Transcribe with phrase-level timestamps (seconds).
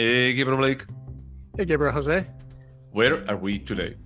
[0.00, 0.86] Hey, Gabriel Blake.
[1.58, 2.26] Hey, Gabriel Jose.
[2.92, 3.96] Where are we today?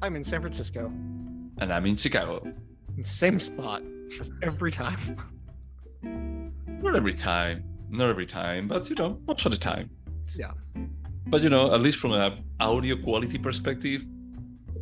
[0.00, 0.86] I'm in San Francisco.
[0.86, 2.42] And I'm in Chicago.
[3.02, 3.82] Same spot
[4.18, 5.18] as every time.
[6.02, 7.62] Not every time.
[7.90, 9.90] Not every time, but you know, most of the time.
[10.34, 10.52] Yeah.
[11.26, 14.06] But you know, at least from an audio quality perspective,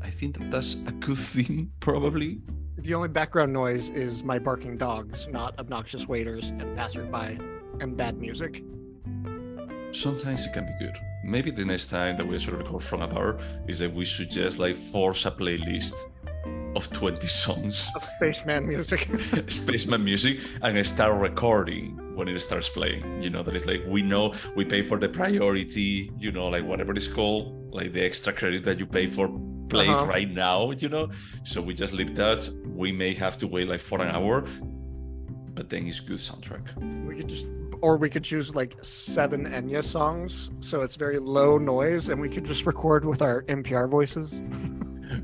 [0.00, 2.40] I think that that's a good thing, probably.
[2.78, 7.40] The only background noise is my barking dogs, not obnoxious waiters and passerby
[7.80, 8.62] and bad music.
[9.92, 10.96] Sometimes it can be good.
[11.22, 13.38] Maybe the next time that we sort of record from a bar
[13.68, 15.94] is that we suggest like force a playlist
[16.74, 17.90] of 20 songs.
[17.94, 19.06] Of spaceman music.
[19.48, 24.02] Spaceman music and start recording when it starts playing you know that it's like we
[24.02, 28.32] know we pay for the priority you know like whatever it's called like the extra
[28.34, 29.30] credit that you pay for
[29.70, 30.04] playing uh-huh.
[30.06, 31.08] right now you know?
[31.44, 32.48] So we just leave that.
[32.66, 34.44] We may have to wait like for an hour
[35.54, 36.64] but then it's good soundtrack.
[37.06, 37.46] We could just
[37.82, 42.28] or we could choose like seven Enya songs so it's very low noise and we
[42.28, 44.40] could just record with our NPR voices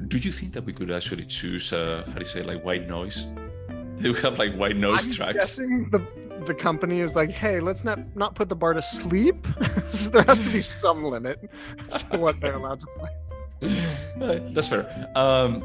[0.08, 2.88] do you think that we could actually choose uh, how do you say like white
[2.88, 3.26] noise?
[4.00, 5.14] Do we have like white noise tracks.
[5.14, 5.38] I'm tracks?
[5.38, 6.00] Guessing the
[6.46, 9.46] the company is like, hey, let's not not put the bar to sleep.
[9.82, 11.50] so there has to be some limit
[12.10, 14.40] to what they're allowed to play.
[14.54, 15.10] That's fair.
[15.16, 15.60] Um,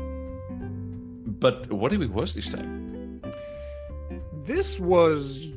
[1.39, 3.22] but what did we was this time?
[4.44, 5.47] This was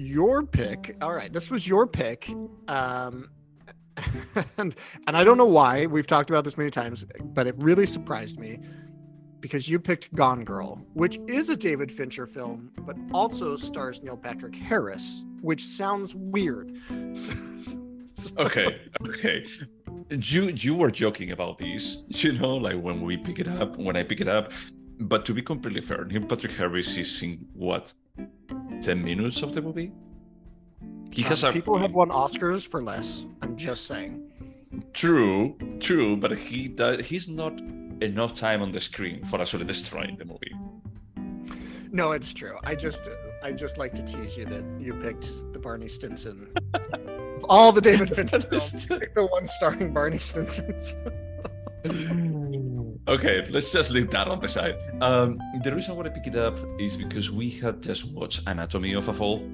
[0.00, 0.96] your pick.
[1.00, 2.30] All right, this was your pick.
[2.68, 3.30] Um,
[4.58, 4.74] and
[5.06, 8.38] and I don't know why we've talked about this many times, but it really surprised
[8.38, 8.58] me
[9.40, 14.16] because you picked Gone Girl, which is a David Fincher film, but also stars Neil
[14.16, 16.78] Patrick Harris, which sounds weird.
[17.14, 17.74] so,
[18.38, 19.44] okay, okay.
[20.10, 23.96] You you were joking about these, you know, like when we pick it up, when
[23.96, 24.52] I pick it up.
[25.02, 27.94] But to be completely fair, Neil Patrick Harris is in what
[28.80, 29.92] ten minutes of the movie.
[31.10, 33.24] He has um, a, people have won Oscars for less.
[33.42, 34.30] I'm just saying.
[34.92, 37.60] True, true, but he does, he's not
[38.00, 40.54] enough time on the screen for actually destroying the movie.
[41.92, 42.56] No, it's true.
[42.62, 43.08] I just
[43.42, 46.52] I just like to tease you that you picked the Barney Stinson.
[47.48, 50.74] All the David Fincher films, the one starring Barney Stinson.
[53.08, 54.76] okay, let's just leave that on the side.
[55.00, 58.94] Um, the reason why I pick it up is because we had just watched Anatomy
[58.94, 59.46] of a Fall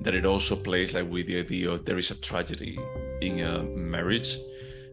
[0.00, 2.78] that it also plays like with the idea of there is a tragedy
[3.20, 4.38] in a marriage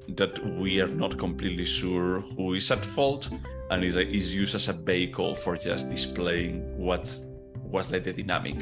[0.09, 3.29] that we are not completely sure who is at fault
[3.71, 7.19] and is, is used as a vehicle for just displaying what
[7.63, 8.55] was like the dynamic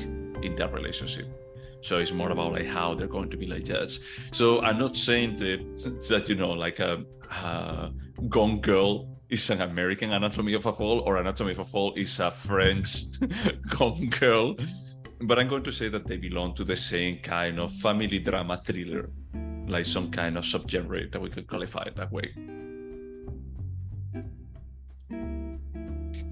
[0.43, 1.27] in that relationship
[1.83, 4.01] so it's more about like how they're going to be like judged
[4.31, 5.59] so i'm not saying that
[6.09, 7.91] that you know like a, a
[8.29, 12.19] gone girl is an american anatomy of a fall or anatomy of a fall is
[12.19, 13.05] a french
[13.69, 14.55] gone girl
[15.23, 18.57] but I'm going to say that they belong to the same kind of family drama
[18.57, 19.09] thriller,
[19.67, 22.33] like some kind of subgenre that we could qualify that way.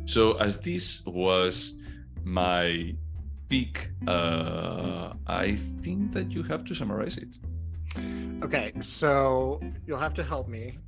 [0.05, 1.75] So, as this was
[2.23, 2.95] my
[3.51, 7.37] pick, uh, I think that you have to summarize it.
[8.41, 10.79] Okay, so you'll have to help me.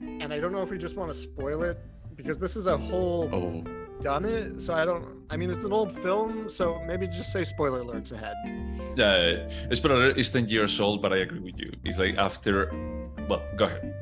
[0.00, 1.78] And I don't know if we just want to spoil it
[2.14, 3.64] because this is a whole oh
[4.00, 5.04] done it, so I don't.
[5.30, 8.36] I mean, it's an old film, so maybe just say spoiler alerts ahead.
[8.96, 11.70] Yeah, uh, spoiler alert is ten years old, but I agree with you.
[11.84, 12.70] It's like after.
[13.28, 13.94] Well, go ahead.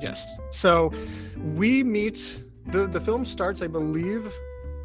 [0.00, 0.38] Yes.
[0.50, 0.92] So
[1.54, 2.18] we meet.
[2.66, 4.24] the The film starts, I believe,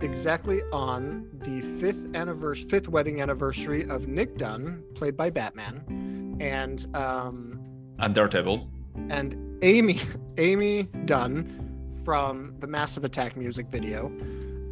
[0.02, 6.88] exactly on the fifth anniversary, fifth wedding anniversary of Nick Dunne, played by Batman, and
[6.96, 7.60] um,
[8.00, 8.68] and Daredevil,
[9.10, 10.00] and Amy
[10.38, 14.08] Amy Dunne from the Massive Attack music video.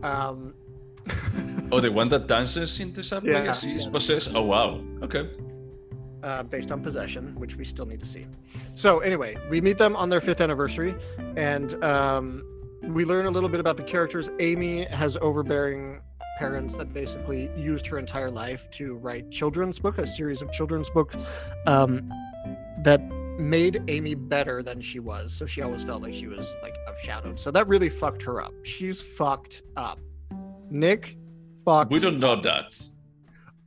[0.04, 0.54] Um,
[1.72, 3.92] oh, the one that dances in the subway yeah, he's yeah.
[3.92, 4.32] possessed.
[4.34, 4.82] Oh wow.
[5.02, 5.30] Okay.
[6.22, 8.26] Uh, based on possession, which we still need to see.
[8.76, 10.94] So anyway, we meet them on their fifth anniversary,
[11.38, 12.44] and um,
[12.84, 14.32] we learn a little bit about the characters.
[14.40, 16.02] Amy has overbearing
[16.38, 20.90] parents that basically used her entire life to write children's book, a series of children's
[20.90, 21.14] book
[21.68, 22.10] um,
[22.84, 23.02] that
[23.38, 25.34] made Amy better than she was.
[25.34, 27.38] So she always felt like she was like outshadowed.
[27.40, 28.54] So that really fucked her up.
[28.64, 30.00] She's fucked up.
[30.70, 31.18] Nick
[31.66, 31.92] fucked.
[31.92, 32.80] We don't know that.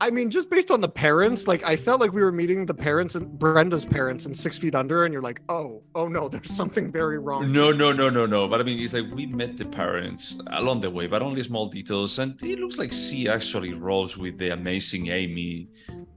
[0.03, 2.73] I mean, just based on the parents, like I felt like we were meeting the
[2.73, 6.51] parents and Brenda's parents in Six Feet Under, and you're like, oh, oh no, there's
[6.51, 7.49] something very wrong.
[7.53, 8.49] No, no, no, no, no.
[8.49, 11.67] But I mean, it's like we met the parents along the way, but only small
[11.67, 15.69] details, and it looks like she actually rolls with the amazing Amy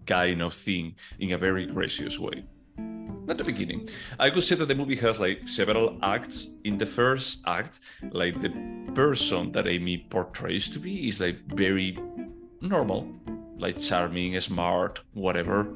[0.05, 2.43] kind of thing in a very gracious way
[3.29, 3.89] at the beginning.
[4.19, 6.49] I could say that the movie has like several acts.
[6.65, 7.79] In the first act,
[8.11, 8.51] like the
[8.95, 11.97] person that Amy portrays to be is like very
[12.61, 13.09] normal,
[13.59, 15.67] like charming, smart, whatever.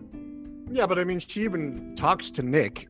[0.70, 2.88] Yeah, but I mean, she even talks to Nick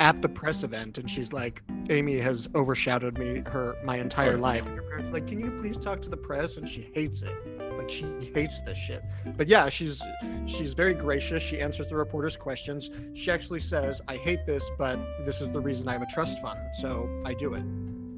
[0.00, 4.40] at the press event, and she's like, "Amy has overshadowed me her my entire Right.
[4.62, 6.90] life." And her parents are like, "Can you please talk to the press?" And she
[6.94, 7.32] hates it.
[7.78, 9.02] Like she hates this shit.
[9.36, 10.02] But yeah, she's
[10.46, 11.42] she's very gracious.
[11.42, 12.90] She answers the reporters' questions.
[13.14, 16.40] She actually says, "I hate this, but this is the reason I have a trust
[16.40, 17.62] fund, so I do it."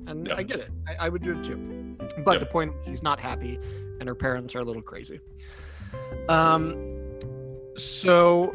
[0.09, 0.37] And Yeah.
[0.37, 0.71] I get it.
[0.89, 1.57] I, I would do it too.
[2.25, 2.39] But Yeah.
[2.39, 3.59] the point is, she's not happy,
[4.01, 5.21] and her parents are a little crazy.
[6.29, 6.83] Um,
[7.77, 8.53] so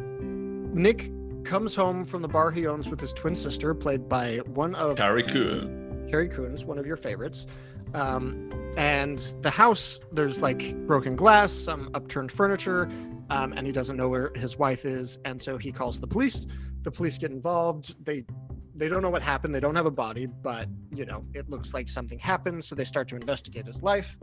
[0.73, 1.11] Nick
[1.43, 4.97] comes home from the bar he owns with his twin sister, played by one of
[4.97, 6.07] Carrie Coon.
[6.09, 7.47] Carrie Coons, one of your favorites.
[7.93, 12.89] Um, and the house, there's like broken glass, some upturned furniture,
[13.29, 16.47] um, and he doesn't know where his wife is, and so he calls the police.
[16.83, 18.03] The police get involved.
[18.05, 18.25] They
[18.73, 19.53] they don't know what happened.
[19.53, 22.85] They don't have a body, but you know it looks like something happened, so they
[22.85, 24.17] start to investigate his life.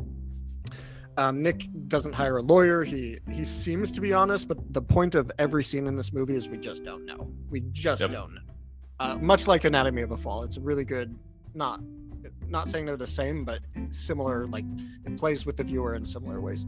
[1.19, 2.85] Um, Nick doesn't hire a lawyer.
[2.85, 6.37] He he seems to be honest, but the point of every scene in this movie
[6.37, 7.29] is we just don't know.
[7.51, 8.13] We just Yep.
[8.13, 8.41] don't know.
[9.01, 11.19] Uh, much like Anatomy of a Fall, it's a really good,
[11.55, 11.81] not
[12.47, 13.61] not saying they're the same, but
[13.91, 14.47] similar.
[14.47, 14.65] Like
[15.05, 16.65] it plays with the viewer in similar ways.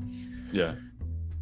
[0.52, 0.74] Yeah.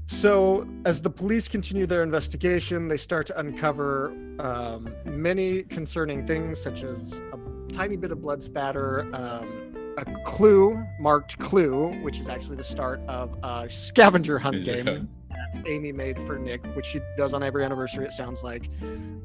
[0.06, 4.08] So, as the police continue their investigation, they start to uncover
[4.38, 7.38] um, many concerning things, such as a
[7.72, 9.74] tiny bit of blood spatter, um,
[10.06, 14.74] a clue marked clue, which is actually the start of a scavenger hunt Yeah.
[14.82, 18.68] game that Amy made for Nick, which she does on every anniversary, it sounds like.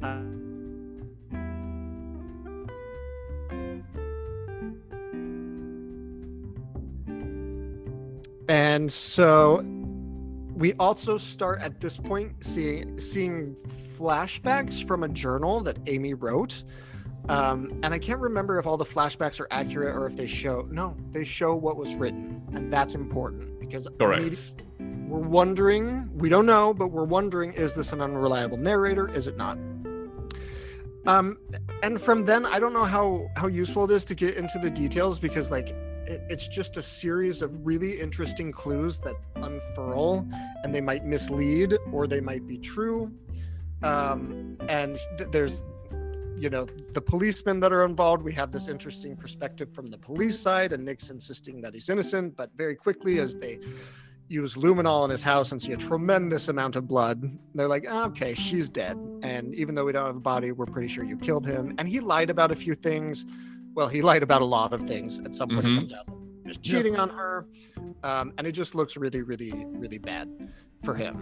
[0.01, 0.21] Uh,
[8.49, 9.63] and so
[10.55, 16.63] we also start at this point seeing seeing flashbacks from a journal that Amy wrote.
[17.29, 20.67] Um, and I can't remember if all the flashbacks are accurate or if they show
[20.69, 24.61] no, they show what was written, and that's important because Correct.
[24.79, 29.09] we're wondering, we don't know, but we're wondering is this an unreliable narrator?
[29.15, 29.57] Is it not?
[31.05, 31.37] Um,
[31.81, 34.69] and from then, I don't know how how useful it is to get into the
[34.69, 35.69] details because like
[36.05, 40.27] it, it's just a series of really interesting clues that unfurl,
[40.63, 43.11] and they might mislead or they might be true.
[43.81, 45.61] Um, and th- there's
[46.37, 48.23] you know the policemen that are involved.
[48.23, 52.35] We have this interesting perspective from the police side and nick's insisting that he's innocent
[52.35, 53.59] but very quickly as they
[54.29, 57.23] use luminol in his house and see a tremendous amount of blood
[57.55, 58.97] they're like "Ah, okay she's dead.
[59.21, 61.75] And even though we don't have a body we're pretty sure you killed him.
[61.77, 63.25] And he lied about a few things.
[63.75, 65.65] Well he lied about a lot of things at some point.
[65.65, 65.75] Mhm.
[65.75, 66.05] it comes out
[66.45, 67.47] was cheating on her.
[68.03, 70.27] Um, and it just looks really really really bad
[70.83, 71.15] for him.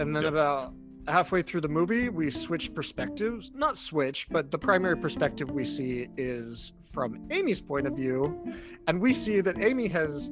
[0.00, 0.32] And then Yep.
[0.32, 0.74] about
[1.08, 3.50] halfway through the movie we switch perspectives.
[3.54, 8.54] Not switch but the primary perspective we see is from amy's point of view.
[8.86, 10.30] And we see that amy has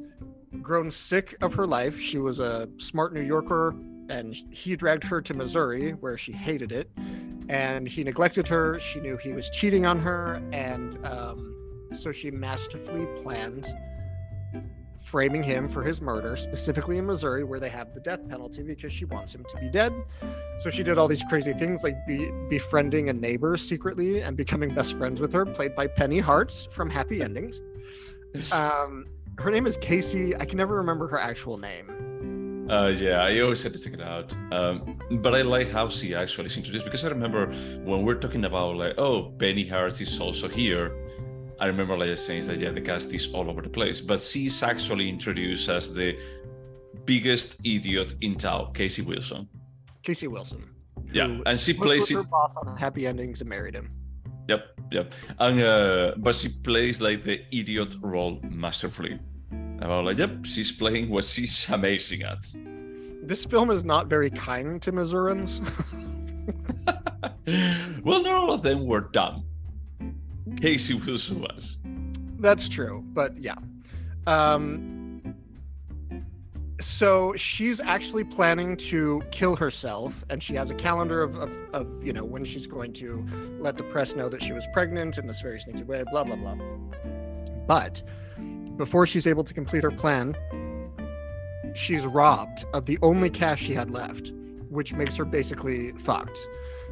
[0.62, 1.98] grown sick of her life.
[2.00, 3.74] She was a smart new yorker
[4.08, 6.90] and he dragged her to missouri where she hated it.
[7.48, 8.78] And he neglected her.
[8.78, 10.42] She knew he was cheating on her.
[10.52, 11.54] And um,
[11.92, 13.66] so she masterfully planned
[15.04, 18.92] framing him for his murder, specifically in Missouri, where they have the death penalty because
[18.92, 19.92] she wants him to be dead.
[20.58, 24.74] So she did all these crazy things like be, befriending a neighbor secretly and becoming
[24.74, 27.60] best friends with her, played by Penny Hartz from Happy Endings.
[28.50, 29.06] Um,
[29.38, 30.34] her name is Casey.
[30.34, 32.66] I can never remember her actual name.
[32.68, 34.34] Uh, yeah, I always had to check it out.
[34.50, 37.52] Um, but I like how she actually is introduced because I remember
[37.84, 40.90] when we're talking about like, oh, Penny Harris is also here.
[41.60, 44.62] I remember like saying that yeah, the cast is all over the place, but she's
[44.62, 46.18] actually introduced as the
[47.04, 49.48] biggest idiot in town, Casey Wilson.
[50.02, 50.64] Casey Wilson.
[51.12, 53.90] Yeah, and she plays her boss on Happy Endings and married him.
[54.48, 55.14] Yep, yep.
[55.38, 59.18] And uh, but she plays like the idiot role masterfully.
[59.50, 62.46] And I'm like, yep, she's playing what she's amazing at.
[63.22, 65.60] This film is not very kind to Missourians.
[68.04, 69.44] well, not all of them were dumb.
[70.56, 71.78] Casey Wilson was.
[72.38, 73.56] That's true, but yeah.
[74.26, 75.34] Um,
[76.80, 82.04] so she's actually planning to kill herself, and she has a calendar of, of, of,
[82.04, 83.24] you know, when she's going to
[83.58, 86.36] let the press know that she was pregnant in this very sneaky way, blah, blah,
[86.36, 86.56] blah.
[87.66, 88.02] But
[88.76, 90.36] before she's able to complete her plan,
[91.74, 94.32] she's robbed of the only cash she had left,
[94.68, 96.38] which makes her basically fucked.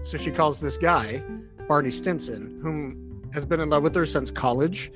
[0.04, 1.22] So she calls this guy,
[1.68, 4.92] Barney Stinson, whom has been in love with her since college.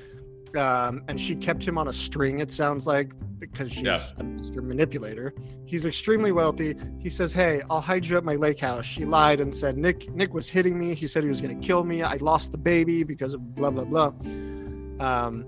[0.55, 3.99] Um, and she kept him on a string, it sounds like, because she's Yeah.
[4.17, 5.33] a master manipulator.
[5.65, 6.75] He's extremely wealthy.
[6.99, 8.85] He says, Hey, I'll hide you at my lake house.
[8.85, 10.95] She lied and said, Nick, Nick was hitting me.
[10.95, 12.01] He said he was going to kill me.
[12.01, 14.13] I lost the baby because of blah, blah, blah.
[15.05, 15.45] Um,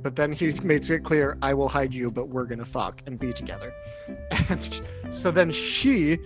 [0.00, 3.02] but then he makes it clear, I will hide you, but we're going to fuck
[3.06, 3.72] and be together.
[4.50, 4.80] And
[5.10, 6.18] so then she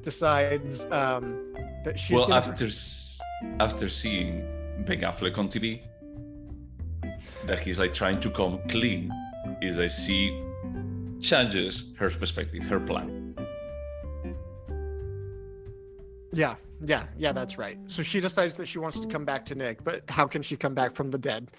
[0.00, 2.68] decides, um, that she's well, after
[3.60, 4.46] after seeing
[4.84, 5.80] Ben Affleck on TV,
[7.46, 9.10] that he's like trying to come clean,
[9.60, 10.42] is that she
[11.20, 13.34] changes her perspective, her plan.
[16.32, 17.78] Yeah, yeah, yeah, that's right.
[17.86, 20.56] So she decides that she wants to come back to Nick, but how can she
[20.56, 21.50] come back from the dead?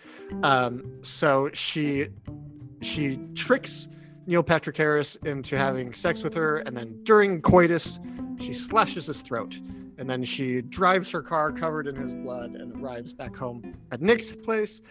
[0.41, 2.07] Um, so she
[2.81, 3.87] she tricks
[4.25, 7.99] Neil Patrick Harris into having sex with her, and then during coitus,
[8.39, 9.59] she slashes his throat.
[9.97, 14.01] And then she drives her car covered in his blood and arrives back home at
[14.01, 14.81] Nick's place.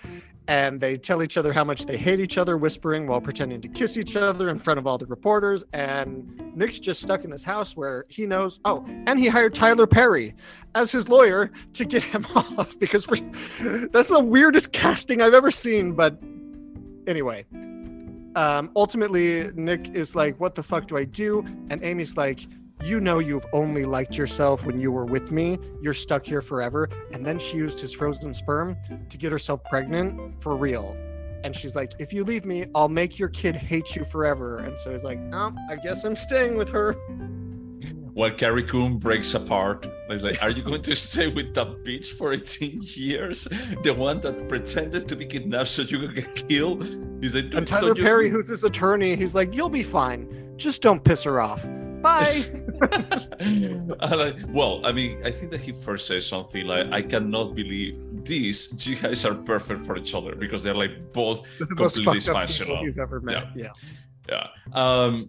[0.49, 3.68] And they tell each other how much they hate each other, whispering while pretending to
[3.68, 5.64] kiss each other in front of all the reporters.
[5.73, 8.59] And Nick's just stuck in this house where he knows.
[8.64, 10.35] Oh, and he hired Tyler Perry
[10.75, 13.16] as his lawyer to get him off because for,
[13.88, 15.92] that's the weirdest casting I've ever seen.
[15.92, 16.18] But
[17.06, 17.47] anyway,
[18.35, 21.44] um, ultimately, Nick is like, What the fuck do I do?
[21.71, 22.49] And Amy's like,
[22.83, 25.57] You know, you've only liked yourself when you were with me.
[25.81, 26.89] You're stuck here forever.
[27.12, 28.77] And then she used his frozen sperm
[29.09, 30.97] to get herself pregnant for real.
[31.45, 34.59] And she's like, If you leave me, I'll make your kid hate you forever.
[34.59, 36.95] And so he's like, Oh, I guess I'm staying with her.
[38.15, 42.09] While Carrie Coon breaks apart, it's like, are you going to stay with that bitch
[42.09, 43.45] for 18 years?
[43.85, 46.83] The one that pretended to be kidnapped so you could get killed?
[47.21, 50.53] He's like, And Tyler Perry, who's his attorney, he's like, You'll be fine.
[50.57, 51.65] Just don't piss her off.
[52.02, 52.26] Bye.
[54.00, 57.97] Like, well, I mean, I think that he first says something like, "I cannot believe
[58.25, 58.75] this.
[58.87, 62.80] You guys are perfect for each other because they're like both the completely dysfunctional.
[62.80, 63.47] he's ever met.
[63.54, 63.73] Yeah.
[64.28, 64.47] Yeah.
[64.73, 65.28] Um,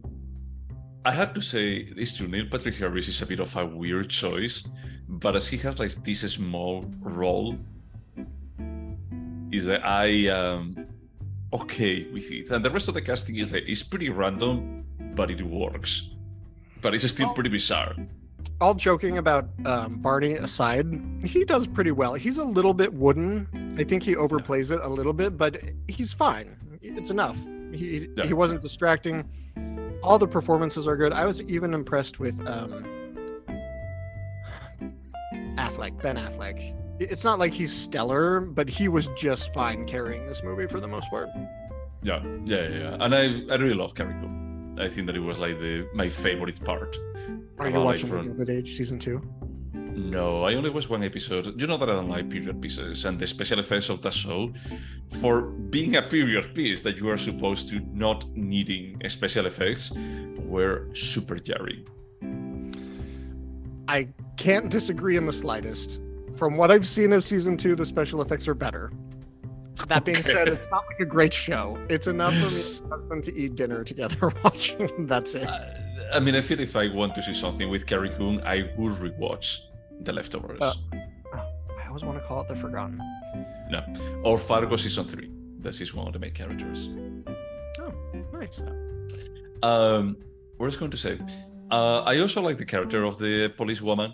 [1.05, 2.27] I have to say, it's true.
[2.27, 4.63] Neil Patrick Harris is a bit of a weird choice,
[5.07, 7.57] but as he has like this small role,
[9.51, 10.87] is that I am
[11.53, 15.29] okay with it, and the rest of the casting is like it's pretty random, but
[15.29, 16.09] it works.
[16.83, 17.95] But it's still pretty bizarre.
[18.61, 20.85] All joking about um, Barney aside,
[21.23, 22.13] he does pretty well.
[22.13, 23.71] He's a little bit wooden.
[23.77, 26.55] I think he overplays it a little bit, but he's fine.
[26.81, 27.37] It's enough.
[27.71, 28.25] He Yeah.
[28.25, 29.27] he wasn't distracting.
[30.03, 31.13] All the performances are good.
[31.13, 32.83] I was even impressed with um,
[35.57, 36.75] Affleck, Ben Affleck.
[36.99, 40.87] It's not like he's stellar, but he was just fine carrying this movie for the
[40.87, 41.29] most part.
[42.03, 42.97] Yeah, yeah, yeah, yeah.
[42.99, 44.52] And I, I really love Carrie Coon.
[44.77, 46.97] I think that it was like the my favorite part.
[47.59, 49.21] Are you About, like, watching from- The Age season two?
[49.73, 51.59] No, I only watched one episode.
[51.59, 54.51] You know that I don't like period pieces, and the special effects of that show,
[55.21, 59.93] for being a period piece that you are supposed to not needing special effects,
[60.39, 61.85] were super jarring.
[63.87, 66.01] I can't disagree in the slightest.
[66.37, 68.91] From what I've seen of season two, the special effects are better.
[69.87, 71.77] That being said, it's not like a great show.
[71.89, 75.07] It's enough for me and my husband to eat dinner together watching.
[75.07, 75.47] That's it.
[75.47, 75.59] Uh,
[76.13, 78.93] I mean, I feel if I want to see something with Carrie Coon, I would
[78.93, 79.57] rewatch
[80.01, 80.73] The Leftovers Uh,
[81.33, 82.99] I always want to call it The Forgotten.
[83.69, 83.83] No,
[84.23, 85.29] or Fargo season three.
[85.59, 86.89] That is one of the main characters.
[87.79, 87.93] Oh,
[88.33, 88.61] nice.
[89.63, 90.17] Um,
[90.57, 91.19] what was going to say?
[91.71, 94.13] Uh, I also like the character of the police woman.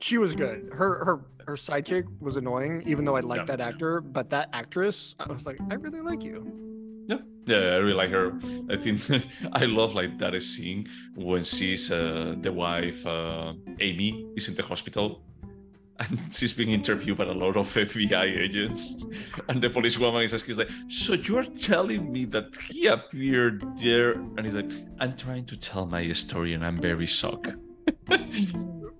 [0.00, 0.70] She was good.
[0.72, 3.56] Her her her sidekick was annoying, even though I liked Yeah.
[3.56, 4.00] that actor.
[4.00, 6.38] But that actress, I was like, I really like you.
[7.08, 8.32] Yeah, yeah, I really like her.
[8.70, 9.00] I think
[9.52, 10.86] I love like that scene
[11.16, 15.22] when she's uh, the wife, uh, Amy, is in the hospital,
[16.00, 19.04] and she's being interviewed by a lot of FBI agents,
[19.48, 24.12] and the police woman is asking, like, "So you're telling me that he appeared there?"
[24.36, 27.48] And he's like, "I'm trying to tell my story, and I'm very shocked."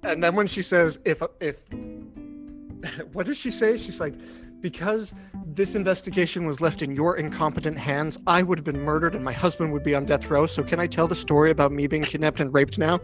[0.03, 1.69] And then when she says, if if
[3.13, 3.77] what does she say?
[3.77, 4.15] She's like,
[4.61, 5.13] because
[5.47, 9.33] this investigation was left in your incompetent hands, I would have been murdered and my
[9.33, 10.47] husband would be on death row.
[10.47, 12.95] So can I tell the story about me being kidnapped and raped now?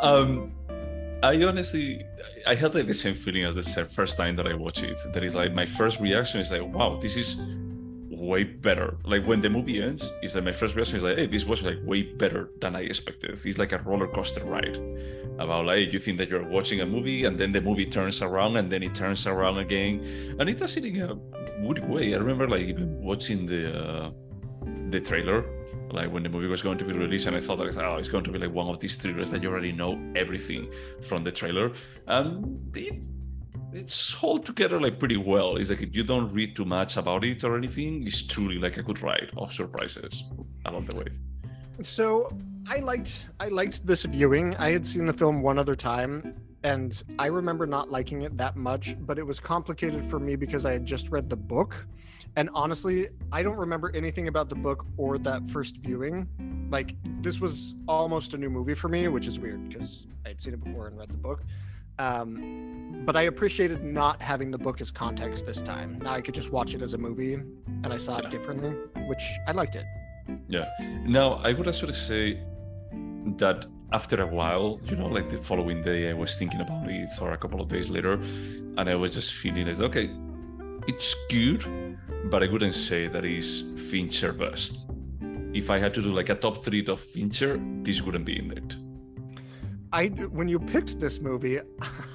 [0.00, 0.52] um,
[1.22, 2.04] I honestly,
[2.46, 4.98] I had like the same feeling as the first time that I watched it.
[5.12, 7.36] That is like my first reaction is like, wow, this is
[8.22, 8.96] way better.
[9.04, 11.62] Like when the movie ends, is that my first reaction is like, hey, this was
[11.62, 13.38] like way better than I expected.
[13.44, 14.78] It's like a roller coaster ride.
[15.38, 18.56] About like you think that you're watching a movie and then the movie turns around
[18.56, 21.14] and then it turns around again, and it does it in a
[21.66, 22.14] good way.
[22.14, 24.10] I remember like even watching the uh,
[24.90, 25.44] the trailer
[25.90, 28.08] like when the movie was going to be released and i thought like oh it's
[28.08, 30.70] going to be like one of these thrillers that you already know everything
[31.02, 31.70] from the trailer
[32.06, 32.94] and it,
[33.74, 37.24] it's hold together like pretty well it's like if you don't read too much about
[37.24, 40.24] it or anything it's truly like a good ride of surprises
[40.66, 41.06] along the way
[41.80, 42.30] So
[42.68, 44.54] I liked I liked this viewing.
[44.56, 48.56] I had seen the film one other time and I remember not liking it that
[48.56, 51.86] much, but it was complicated for me because I had just read the book.
[52.36, 56.28] And honestly, I don't remember anything about the book or that first viewing.
[56.70, 60.54] like this was almost a new movie for me, which is weird because I'd seen
[60.54, 61.42] it before and read the book.
[61.98, 65.98] Um, but I appreciated not having the book as context this time.
[66.02, 68.30] Now I could just watch it as a movie, and I saw it Yeah.
[68.30, 68.70] differently,
[69.08, 69.84] which I liked it.
[70.48, 70.68] Yeah.
[71.06, 72.38] Now, I would actually say
[73.38, 77.08] that after a while, you know, like the following day, I was thinking about it,
[77.20, 78.14] or a couple of days later,
[78.78, 80.08] and I was just feeling it's okay,
[80.86, 81.64] it's good,
[82.30, 84.88] but I wouldn't say that is Fincher best.
[85.52, 88.52] If I had to do like a top three of Fincher, this wouldn't be in
[88.52, 88.76] it.
[89.92, 91.60] I when you picked this movie,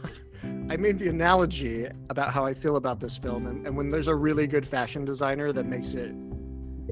[0.69, 4.07] I made the analogy about how I feel about this film, and, and when there's
[4.07, 6.13] a really good fashion designer that makes it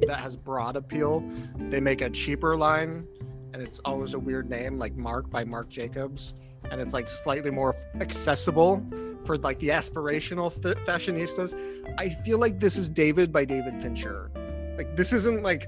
[0.08, 1.24] that has broad appeal,
[1.58, 3.08] they make a cheaper line,
[3.54, 6.36] and it's always a weird name like Marc by Marc Jacobs,
[6.70, 8.86] and it's like slightly more accessible
[9.24, 11.56] for like the aspirational fa- fashionistas.
[11.98, 14.30] I feel like this is David by David Fincher.
[14.78, 15.68] Like this isn't like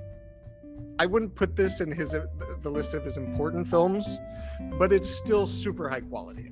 [1.00, 2.16] I wouldn't put this in his
[2.62, 4.18] the list of his important films,
[4.80, 6.51] but it's still super high quality.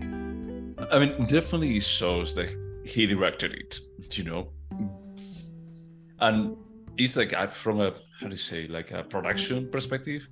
[0.00, 2.48] I mean, definitely shows that
[2.84, 3.80] he directed it,
[4.12, 4.48] you know.
[6.20, 6.56] And
[6.96, 10.26] it's like uh, from a how do you say like a production perspective,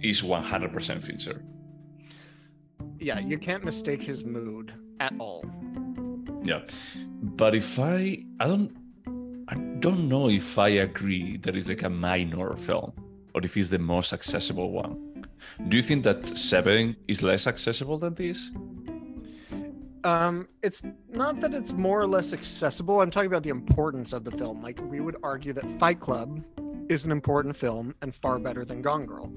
[0.00, 1.44] is 100% Fincher.
[2.98, 5.44] Yeah, you can't mistake his mood at all.
[6.42, 6.62] Yeah,
[7.22, 8.76] but if I I don't
[9.54, 12.92] I don't know if I agree that it's like a minor film
[13.34, 15.26] or if it's the most accessible one.
[15.68, 18.50] Do you think that Seven is less accessible than this?
[20.02, 20.82] Um, it's
[21.12, 23.00] not that it's more or less accessible.
[23.00, 24.60] I'm talking about the importance of the film.
[24.60, 26.42] Like we would argue that Fight Club
[26.88, 29.32] is an important film and far better than Gone Girl.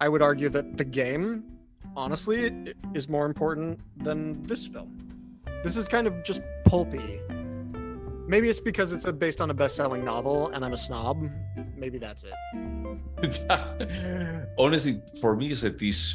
[0.00, 1.44] I would argue that The Game,
[1.96, 4.98] honestly, is more important than this film.
[5.64, 7.20] This is kind of just pulpy.
[8.26, 11.28] Maybe it's because it's a, based on a best-selling novel and I'm a snob.
[11.76, 13.40] Maybe that's it.
[14.58, 16.14] Honestly, for me, is that this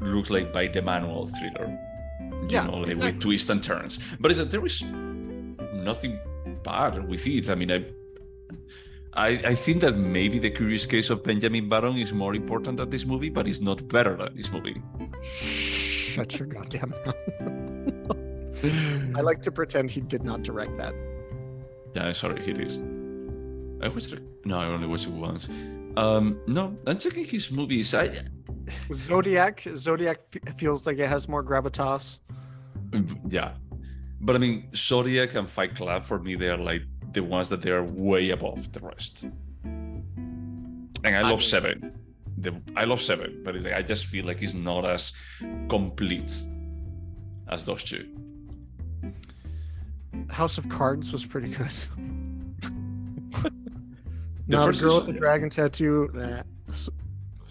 [0.00, 1.78] looks like by the manual thriller.
[2.20, 3.12] You Yeah, know, like exactly.
[3.12, 3.98] with twists and turns.
[4.20, 6.18] But is that there is nothing
[6.64, 7.48] bad with it.
[7.48, 7.84] I mean, I,
[9.14, 12.90] I, I think that maybe the Curious Case of Benjamin Button is more important than
[12.90, 14.80] this movie, but it's not better than this movie.
[15.22, 17.16] Shut your goddamn mouth.
[19.16, 20.94] I like to pretend he did not direct that.
[21.94, 22.76] Yeah, sorry, it is.
[23.82, 24.22] I watched it.
[24.44, 25.48] No, I only watched it once.
[25.96, 27.92] Um, no, I'm checking his movies.
[27.94, 28.24] I,
[28.92, 32.20] Zodiac, Zodiac f- feels like it has more gravitas.
[33.28, 33.52] yeah,
[34.20, 37.60] but I mean, Zodiac and Fight Club for me, they are like the ones that
[37.60, 39.24] they are way above the rest.
[39.64, 41.98] And I I love mean- Seven.
[42.38, 45.12] The, I love Seven, but it's like, I just feel like it's not as
[45.68, 46.32] complete
[47.48, 48.08] as those two.
[50.32, 51.70] House of Cards was pretty good.
[54.48, 56.10] The Not a girl with a dragon tattoo.
[56.68, 56.88] S-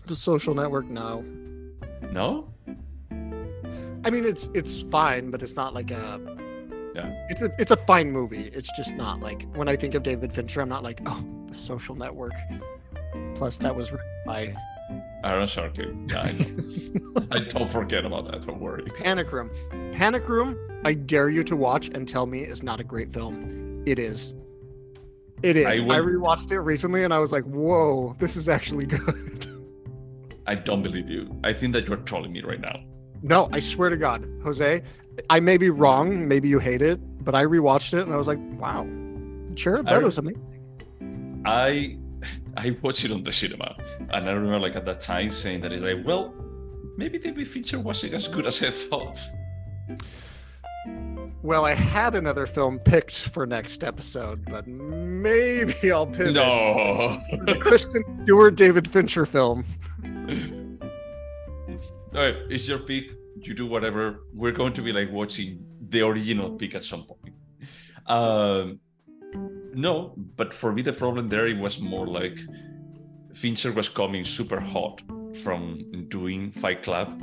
[0.08, 0.86] The Social Network.
[0.88, 1.24] No.
[2.12, 2.50] No,
[4.04, 6.20] I mean, it's it's fine, but it's not like a.
[6.94, 7.10] Yeah.
[7.30, 8.52] It's a it's a fine movie.
[8.54, 11.54] It's just not like when I think of David Fincher, I'm not like oh the
[11.54, 12.34] Social Network.
[13.36, 14.54] Plus, that was written by
[15.24, 16.10] Aaron Sorkin.
[16.12, 17.38] Yeah, I.
[17.38, 18.42] I don't forget about that.
[18.46, 18.84] Don't worry.
[19.00, 19.50] Panic Room.
[19.92, 20.58] Panic Room.
[20.84, 23.84] I dare you to watch and tell me is not a great film.
[23.86, 24.34] It is.
[25.44, 25.66] It is.
[25.66, 29.48] I I, would- rewatched it recently and I was like, whoa, this is actually good.
[30.48, 31.40] I don't believe you.
[31.44, 32.80] I think that you're trolling me right now.
[33.22, 34.82] No, I swear to God, Jose,
[35.30, 36.28] I may be wrong.
[36.28, 38.88] Maybe you hate it, but I rewatched it and I was like, wow,
[39.56, 41.44] sure, that I- was amazing.
[41.46, 41.98] I
[42.56, 43.76] I watched it on the cinema,
[44.12, 46.36] and I remember like at that time saying that it's like, well,
[46.96, 49.18] maybe David Fincher wasn't as good as I thought.
[51.44, 56.36] Well, I had another film picked for next episode, but maybe I'll pivot.
[56.36, 57.22] No.
[57.46, 59.66] The Kristen Stewart David Fincher film.
[62.14, 63.06] All right, it's your pick.
[63.38, 64.22] You do whatever.
[64.34, 67.34] We're going to be like watching the original pick at some point.
[68.08, 68.80] Um,
[69.74, 72.40] no, but for me the problem there it was more like
[73.34, 75.02] Fincher was coming super hot
[75.42, 77.20] from doing Fight Club,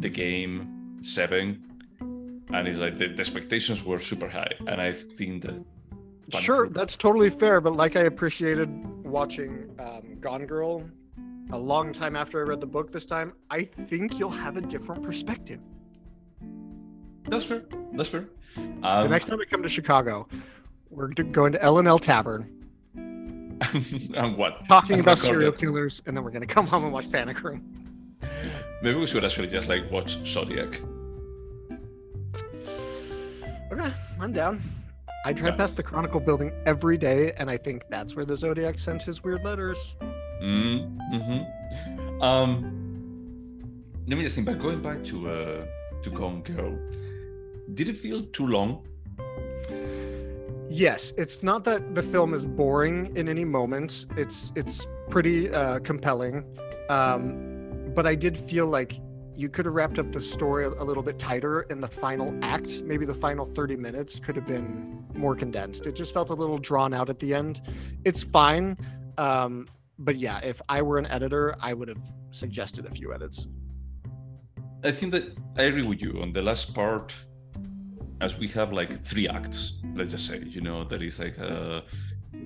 [0.00, 1.64] the game Seven,
[2.00, 5.64] and it's like the, the expectations were super high, and I think that
[6.38, 7.60] Sure, that's totally fair.
[7.60, 8.68] But like I appreciated
[9.04, 10.88] watching um, Gone Girl
[11.52, 14.60] a long time after I read the book this time, I think you'll have a
[14.60, 15.58] different perspective.
[17.24, 17.62] that's fair.
[17.94, 18.26] That's fair.
[18.54, 20.28] the Um, next time we come to Chicago,
[20.90, 22.48] we're going to L and L Tavern,
[22.94, 24.66] and what?
[24.68, 27.64] talking And about serial killers, and then we're gonna come home and watch Panic Room.
[28.82, 30.80] Maybe we should actually just like watch Zodiac.
[33.72, 34.60] Okay, I'm down.
[35.24, 35.56] I drive Yeah.
[35.58, 39.22] past the Chronicle building every day, and I think that's where the Zodiac sent his
[39.22, 39.96] weird letters.
[40.42, 42.22] Mm-hmm.
[42.22, 42.52] Um,
[44.08, 44.46] let me just think.
[44.46, 45.64] But going back to uh,
[46.02, 46.78] to Gone Girl,
[47.74, 48.86] did it feel too long?
[50.68, 54.06] Yes, it's not that the film is boring in any moment.
[54.16, 56.44] It's it's pretty uh, compelling,
[56.88, 57.49] um,
[58.00, 58.98] but I did feel like
[59.36, 62.82] you could have wrapped up the story a little bit tighter in the final act.
[62.82, 65.84] Maybe the final 30 minutes could have been more condensed.
[65.84, 67.60] It just felt a little drawn out at the end.
[68.06, 68.78] It's fine,
[69.18, 73.46] um, but yeah, if I were an editor, I would have suggested a few edits.
[74.82, 77.12] I think that I agree with you on the last part
[78.22, 81.82] as we have like three acts let's just say you know there is like a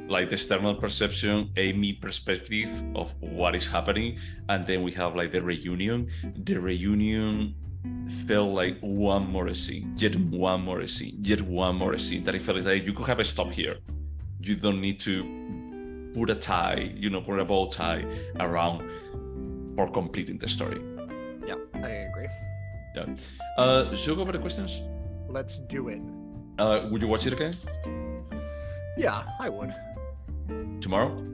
[0.08, 5.30] like the external perception amy perspective of what is happening and then we have like
[5.32, 6.08] the reunion.
[6.44, 7.54] The reunion
[8.26, 12.24] felt like one more scene yet one more scene yet one more scene.
[12.24, 13.76] That it felt like you could have a stop here.
[14.40, 18.04] You don't need to put a tie you know put a bow tie
[18.40, 18.88] around
[19.74, 20.80] for completing the story.
[21.46, 22.28] Yeah i agree.
[22.94, 23.06] Yeah
[23.58, 24.80] uh so go over the questions?
[25.28, 26.00] Let's do it.
[26.58, 27.56] Uh, would you watch it again?
[28.96, 29.74] Yeah, I would.
[30.80, 31.24] Tomorrow?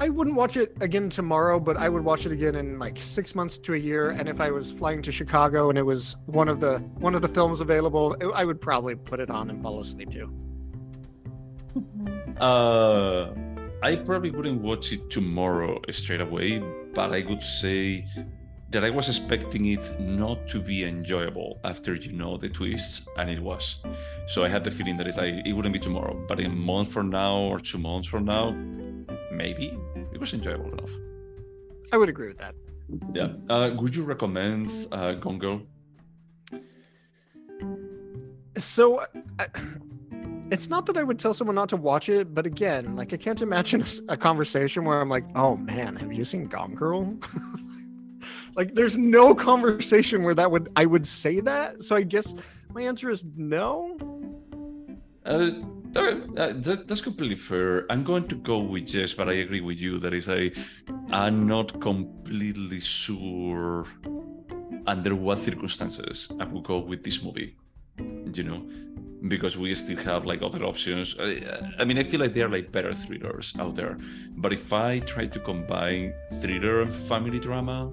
[0.00, 3.34] I wouldn't watch it again tomorrow, but I would watch it again in like six
[3.34, 4.10] months to a year.
[4.10, 7.20] And if I was flying to Chicago and it was one of the one of
[7.20, 10.32] the films available, I would probably put it on and fall asleep too.
[12.38, 13.34] Uh,
[13.82, 16.58] I probably wouldn't watch it tomorrow straight away,
[16.94, 18.06] but I would say
[18.70, 23.30] that I was expecting it not to be enjoyable after you know the twists, and
[23.30, 23.82] it was.
[24.26, 26.54] So I had the feeling that it's like it wouldn't be tomorrow, but in a
[26.54, 28.50] month from now or two months from now,
[29.32, 29.78] maybe
[30.12, 30.90] it was enjoyable enough.
[31.90, 32.54] I would agree with that.
[33.14, 33.28] Yeah.
[33.48, 35.62] Uh, would you recommend uh, Gone Girl?
[38.56, 39.04] So,
[39.38, 39.46] I,
[40.50, 43.16] it's not that I would tell someone not to watch it, but again, like I
[43.16, 47.16] can't imagine a, conversation where I'm like, "Oh man, have you seen Gone Girl?"
[48.56, 51.82] like, there's no conversation where that would I would say that.
[51.82, 52.34] So I guess
[52.72, 53.96] my answer is no.
[55.24, 55.50] Uh,
[55.96, 57.84] uh, that, that's completely fair.
[57.90, 60.50] I'm going to go with yes, but I agree with you that is, I
[61.10, 63.86] am not completely sure
[64.86, 67.56] under what circumstances I would go with this movie.
[68.32, 68.66] You know,
[69.28, 71.16] because we still have like other options.
[71.18, 71.40] I,
[71.78, 73.96] I mean, I feel like there are like better thrillers out there,
[74.36, 77.92] but if I try to combine thriller and family drama,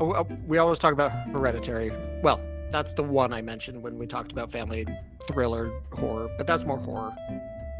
[0.00, 1.90] oh, oh, we always talk about Hereditary.
[2.22, 4.86] Well, that's the one I mentioned when we talked about family
[5.26, 7.14] thriller horror, but that's more horror.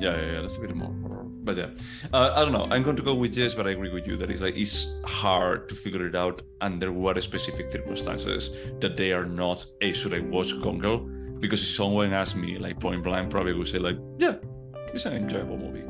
[0.00, 1.24] Yeah, yeah, yeah, that's a bit more horror.
[1.24, 1.70] But yeah,
[2.12, 2.68] uh, I don't know.
[2.70, 4.94] I'm going to go with yes, but I agree with you that it's like it's
[5.04, 10.14] hard to figure it out under what specific circumstances that they are not a should
[10.14, 13.98] I watch Gone Because if someone asked me like point blank, probably would say like,
[14.18, 14.36] yeah,
[14.94, 15.84] it's an enjoyable movie.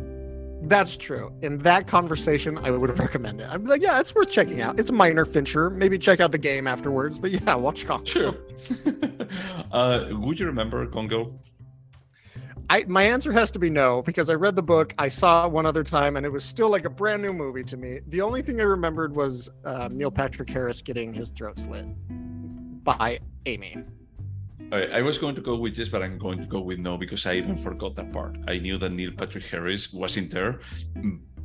[0.62, 1.32] That's true.
[1.42, 3.48] In that conversation, I would recommend it.
[3.48, 4.80] I'd be like, yeah, it's worth checking out.
[4.80, 5.70] It's a minor Fincher.
[5.70, 7.18] Maybe check out the game afterwards.
[7.18, 8.34] But yeah, watch Gone Sure.
[9.72, 11.40] uh, would you remember Girl?
[12.70, 15.52] I, my answer has to be no because I read the book, I saw it
[15.52, 18.00] one other time, and it was still like a brand new movie to me.
[18.08, 21.86] The only thing I remembered was uh, Neil Patrick Harris getting his throat slit
[22.84, 23.76] by Amy.
[24.70, 27.24] I was going to go with yes, but I'm going to go with no because
[27.24, 28.36] I even forgot that part.
[28.46, 30.60] I knew that Neil Patrick Harris wasn't there,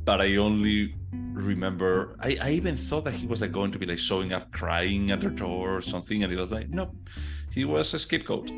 [0.04, 0.94] but I only
[1.32, 2.16] remember.
[2.20, 5.10] I, I even thought that he was like going to be like showing up crying
[5.10, 6.90] at the door or something, and it was like, no,
[7.50, 8.50] he was a scapegoat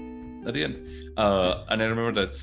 [0.46, 0.86] at the end.
[1.16, 2.36] Uh, and I remember that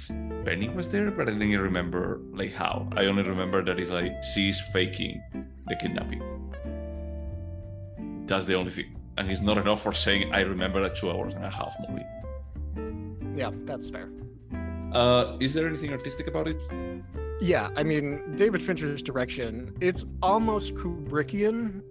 [0.45, 2.87] Penny was there, but I didn't remember like how.
[2.95, 5.21] I only remember that it's like she's faking
[5.67, 6.21] the kidnapping.
[8.27, 11.33] That's the only thing and it's not enough for saying I remember a two hours
[11.33, 12.05] and a half movie.
[13.35, 14.09] Yeah, that's fair.
[14.91, 16.61] Uh, is there anything artistic about it?
[17.41, 19.75] Yeah, I mean David Fincher's direction.
[19.81, 21.81] It's almost Kubrickian,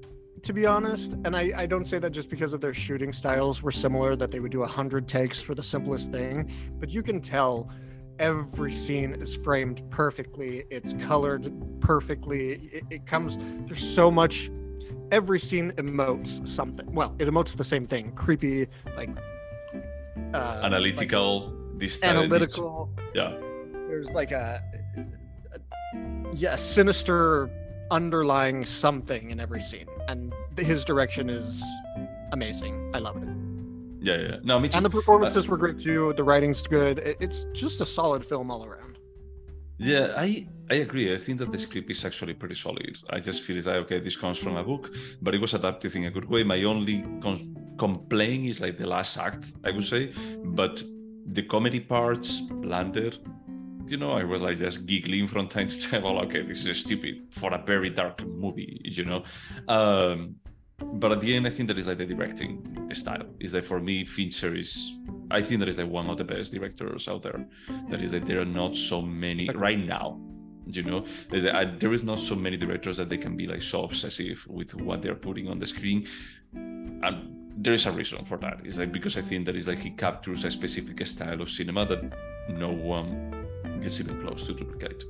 [0.43, 1.15] to be honest.
[1.25, 4.31] And I, I don't say that just because of their shooting styles were similar, that
[4.31, 7.71] they would do a hundred takes for the simplest thing, but you can tell
[8.19, 10.65] every scene is framed perfectly.
[10.71, 12.71] It's colored perfectly.
[12.73, 13.39] It, it comes.
[13.67, 14.51] There's so much
[15.11, 16.93] every scene emotes something.
[16.93, 19.11] Well, it emotes the same thing: creepy, like
[20.35, 22.91] uh, analytical, like, this analytical.
[23.15, 23.37] yeah.
[23.89, 24.63] There's like a,
[25.53, 27.51] a yeah, sinister
[27.93, 31.63] underlying something in every scene, and his direction is
[32.33, 32.91] amazing.
[32.95, 33.29] I love it.
[34.01, 34.37] Yeah, yeah.
[34.43, 34.79] No, me too.
[34.79, 36.13] And the performances uh, were great too.
[36.17, 36.99] The writing's good.
[37.21, 38.99] It's just a solid film all around.
[39.79, 41.15] Yeah, I I agree.
[41.15, 42.99] I think that the script is actually pretty solid.
[43.11, 45.95] I just feel it's like okay, this comes from a book, but it was adapted
[45.95, 46.43] in a good way.
[46.43, 50.13] My only con- complaint is like the last act, I would say,
[50.45, 50.83] but
[51.27, 53.19] the comedy parts landed.
[53.89, 56.03] You know, I was like just giggling from time to time.
[56.05, 58.81] Well, okay, this is stupid for a very dark movie.
[58.85, 59.25] You know,
[59.69, 60.37] um,
[60.79, 63.27] but at the end, I think that is like the directing style.
[63.41, 64.93] Is that for me, Fincher is.
[65.31, 67.45] I think that is like one of the best directors out there.
[67.91, 70.21] That is that there are not so many right now.
[70.67, 73.85] You know, I- there is not so many directors that they can be like so
[73.85, 76.07] obsessive with what they're putting on the screen.
[76.55, 77.17] And
[77.57, 78.61] there is a reason for that.
[78.65, 81.85] It's like because I think that is like he captures a specific style of cinema
[81.87, 82.03] that
[82.49, 83.42] no one
[83.83, 85.05] gets even close to duplicate.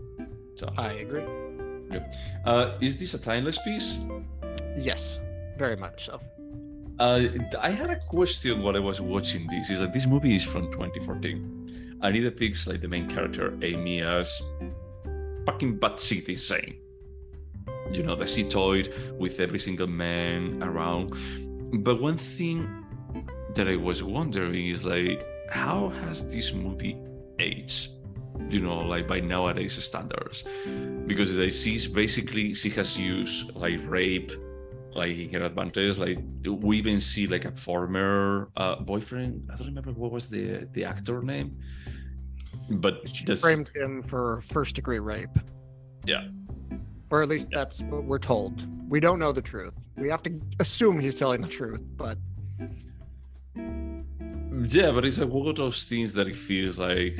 [0.56, 1.24] So, I agree.
[2.44, 3.96] uh, is this a timeless piece?
[4.76, 5.20] Yes,
[5.56, 6.20] very much so.
[6.98, 7.28] Uh,
[7.60, 9.70] I had a question while I was watching this.
[9.70, 14.02] Is that this movie is from 2014, and it depicts like the main character Amy
[14.02, 14.40] as
[15.46, 16.76] fucking batshit insane.
[17.90, 21.14] You know, the cetoid with every single man around.
[21.82, 22.68] But one thing
[23.54, 26.96] that I was wondering is like, how has this movie
[27.38, 27.90] aged?
[28.48, 30.44] You know, like by nowadays standards,
[31.06, 34.32] because as I see, basically she has used like rape
[34.94, 39.68] like in her advantage like we even see like a former uh, boyfriend i don't
[39.68, 41.56] remember what was the the actor name
[42.68, 45.38] but She framed him for first degree rape.
[46.04, 46.28] Yeah.
[47.10, 48.66] Or at least that's what we're told.
[48.88, 49.74] We don't know the truth.
[49.96, 52.18] We have to assume he's telling the truth, but
[54.68, 57.18] yeah but it's like one of those things that it feels like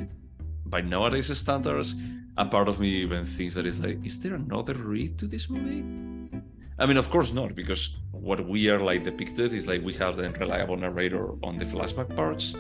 [0.73, 1.95] by nowadays standards
[2.39, 5.51] a part of me even thinks that it's like is there another read to this
[5.51, 5.85] movie?
[6.79, 10.17] I mean of course not because what we are like depicted is like we have
[10.17, 12.57] the unreliable narrator on the flashback parts.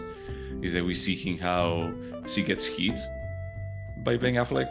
[0.60, 1.90] Is that we see him how
[2.28, 3.00] she gets hit
[4.04, 4.70] by ben affleck.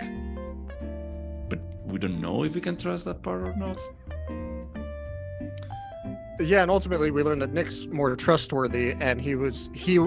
[1.50, 3.80] But we don't know if we can trust that part or not.
[6.40, 10.00] Yeah, and ultimately we learned that Nick's more trustworthy and he was he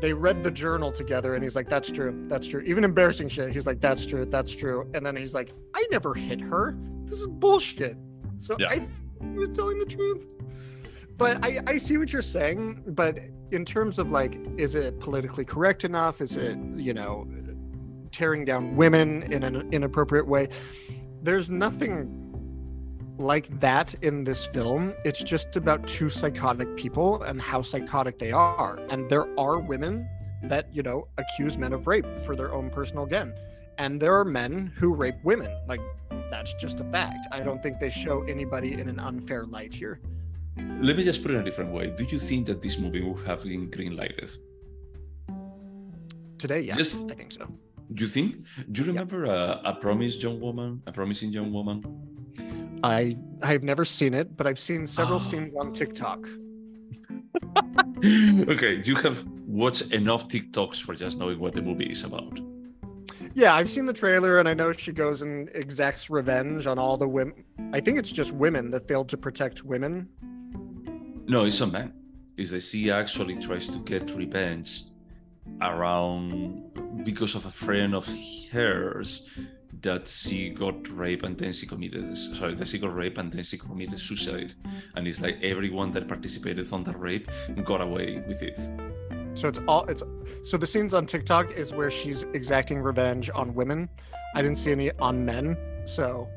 [0.00, 2.60] they read the journal together and he's like, That's true, that's true.
[2.60, 4.90] Even embarrassing shit, he's like, That's true, that's true.
[4.94, 6.76] And then he's like, I never hit her.
[7.04, 7.96] This is bullshit.
[8.38, 8.68] So Yeah.
[8.70, 8.88] I
[9.32, 10.34] he was telling the truth.
[11.16, 13.18] But I, I see what you're saying, but
[13.50, 16.22] in terms of like, is it politically correct enough?
[16.22, 17.28] Is it, you know,
[18.10, 20.48] tearing down women in an inappropriate way?
[21.22, 22.29] There's nothing
[23.20, 24.94] like that in this film.
[25.04, 28.78] It's just about two psychotic people and how psychotic they are.
[28.88, 30.08] And there are women
[30.44, 33.32] that, you know, accuse men of rape for their own personal gain.
[33.78, 35.54] And there are men who rape women.
[35.68, 35.80] Like,
[36.30, 37.26] that's just a fact.
[37.30, 40.00] I don't think they show anybody in an unfair light here.
[40.80, 43.02] let me just put it in a different way do you think that this movie
[43.06, 44.30] would have been green lighted
[46.38, 47.46] Today, yes, Just- I think so.
[47.94, 48.28] do you think
[48.72, 51.76] do you remember a, a promised young woman a promising young woman
[52.82, 55.18] I I've never seen it, but I've seen several Oh.
[55.30, 56.26] scenes on TikTok.
[58.48, 62.40] okay, you have watched enough TikToks for just knowing what the movie is about.
[63.34, 66.96] Yeah, I've seen the trailer and I know she goes and exacts revenge on all
[66.96, 67.44] the women.
[67.72, 70.08] I think it's just women that failed to protect women.
[71.28, 71.92] No, it's a man.
[72.36, 74.84] Is that she actually tries to get revenge
[75.60, 78.08] around because of a friend of
[78.50, 79.28] hers
[79.82, 83.42] that she got raped and then she committed sorry that she got raped and then
[83.44, 84.54] she committed suicide
[84.96, 87.28] and it's like everyone that participated on the rape
[87.64, 88.58] got away with it
[89.34, 90.02] So it's all it's
[90.42, 93.88] so the scenes on TikTok is where she's exacting revenge on women.
[94.34, 95.56] I didn't see any on men.
[95.86, 96.28] So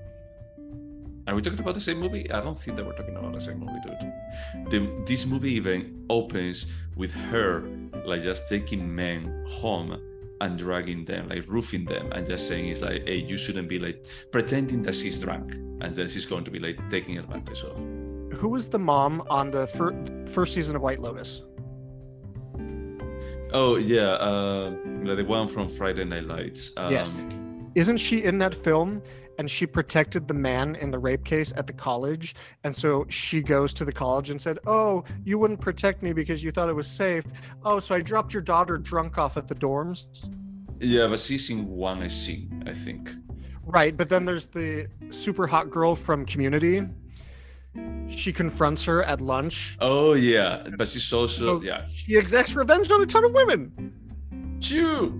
[1.27, 2.29] Are we talking about the same movie?
[2.31, 4.71] I don't think that we're talking about the same movie, dude.
[4.71, 6.65] The, this movie even opens
[6.95, 7.63] with her
[8.05, 9.99] like just taking men home
[10.43, 13.79] and dragging them, like roofing them, and just saying it's like, hey, you shouldn't be
[13.79, 15.51] like pretending that she's drunk,
[15.81, 17.77] and then she's going to be like taking advantage of.
[18.39, 19.95] who was the mom on the fir-
[20.35, 21.43] first season of White Lotus?
[23.53, 24.71] Oh yeah, uh,
[25.15, 26.71] the one from Friday Night Lights.
[26.77, 27.15] Um, Yes.
[27.75, 29.01] Isn't she in that film?
[29.39, 32.35] And she protected the man in the rape case at the college.
[32.63, 36.43] And so she goes to the college and said, Oh, you wouldn't protect me because
[36.43, 37.25] you thought it was safe.
[37.63, 40.05] Oh, so I dropped your daughter drunk off at the dorms.
[40.79, 43.11] Yeah, but she's in one scene, I think.
[43.63, 43.95] Right.
[43.95, 46.83] But then there's the super hot girl from Community.
[48.07, 49.77] She confronts her at lunch.
[49.81, 51.61] Oh yeah, but she's also Oh.
[51.61, 51.85] yeah.
[51.91, 54.57] She exacts revenge on a ton of women.
[54.59, 55.19] Chew,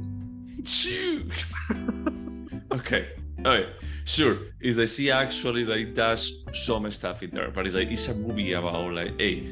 [0.64, 1.30] chew.
[2.72, 3.08] okay,
[3.46, 3.70] Oh, okay,
[4.06, 4.38] sure.
[4.62, 8.16] Is that she actually like does some stuff in there, but it's like it's a
[8.16, 9.44] movie about like, hey,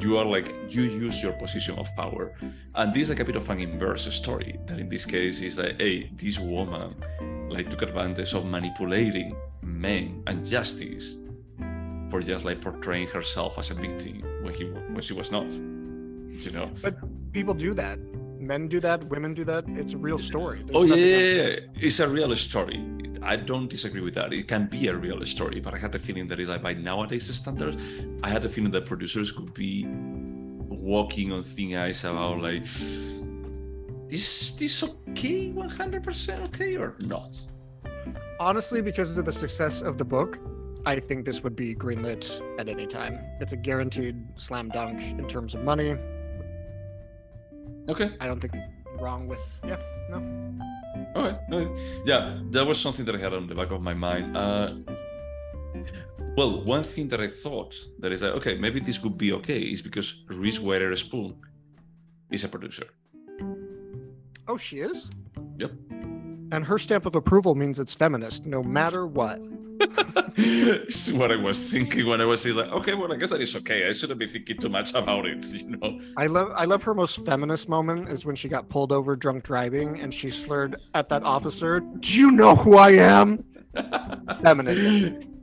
[0.00, 2.34] you are like you use your position of power,
[2.74, 4.58] and this is like a bit of an inverse story.
[4.66, 6.94] That in this case is like, hey, this woman
[7.48, 11.16] like took advantage of manipulating men and justice
[12.10, 15.50] for just like portraying herself as a victim when he when she was not.
[15.52, 16.70] You know.
[16.82, 16.96] But
[17.32, 17.98] people do that.
[18.46, 19.04] Men do that.
[19.04, 19.64] Women do that.
[19.68, 20.62] It's a real story.
[20.64, 22.84] There's oh yeah, yeah, yeah, it's a real story.
[23.22, 24.34] I don't disagree with that.
[24.34, 26.74] It can be a real story, but I had the feeling that it's like by
[26.74, 27.78] nowadays standards,
[28.22, 32.66] I had the feeling that producers could be walking on thin ice about like
[34.10, 37.34] is this okay, one hundred percent okay or not?
[38.38, 40.38] Honestly, because of the success of the book,
[40.84, 43.18] I think this would be greenlit at any time.
[43.40, 45.96] It's a guaranteed slam dunk in terms of money.
[47.88, 48.16] Okay.
[48.20, 48.54] I don't think
[49.00, 49.78] wrong with yeah
[50.10, 50.18] no.
[51.16, 51.36] Okay.
[51.52, 51.70] okay.
[52.04, 54.36] Yeah, that was something that I had on the back of my mind.
[54.36, 54.74] Uh,
[56.36, 59.58] well, one thing that I thought that is like, okay, maybe this could be okay
[59.58, 61.36] is because Reese Witherspoon
[62.30, 62.86] is a producer.
[64.46, 65.10] Oh, she is.
[65.58, 65.72] Yep.
[66.52, 69.40] And her stamp of approval means it's feminist, no matter what.
[71.12, 73.88] What I was thinking when I was like, okay, well, I guess that is okay.
[73.88, 76.00] I shouldn't be thinking too much about it, you know.
[76.16, 79.44] I love I love her most feminist moment is when she got pulled over drunk
[79.44, 83.44] driving and she slurred at that officer, "Do you know who I am?"
[84.42, 85.40] Feminism.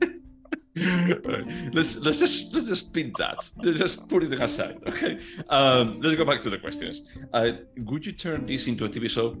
[0.78, 3.50] Alright, let's let's just let's just pin that.
[3.62, 4.78] Let's just put it aside.
[4.86, 5.18] Okay.
[5.48, 7.02] Um, let's go back to the questions.
[7.32, 9.36] Uh, would you turn this into a TV show?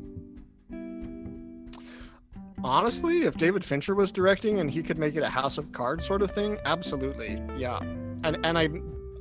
[2.64, 6.06] Honestly, if David Fincher was directing and he could make it a House of Cards
[6.06, 7.42] sort of thing, absolutely.
[7.56, 7.78] Yeah.
[8.24, 8.68] And and I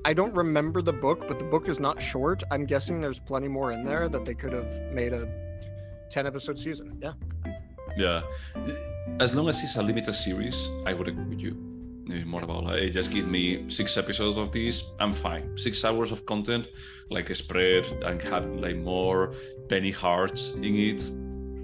[0.05, 2.43] I don't remember the book, but the book is not short.
[2.51, 5.27] I'm guessing there's plenty more in there that they could have made a
[6.09, 6.97] 10 episode season.
[7.01, 7.13] Yeah.
[7.97, 8.21] Yeah.
[9.19, 11.55] As long as it's a limited series, I would agree with you.
[12.25, 14.83] More about like, just give me six episodes of this.
[14.99, 15.57] I'm fine.
[15.57, 16.67] Six hours of content,
[17.09, 19.33] like spread, and have like more
[19.69, 21.09] penny hearts in it.